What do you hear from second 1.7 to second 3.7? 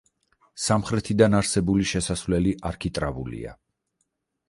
შესასვლელი არქიტრავულია.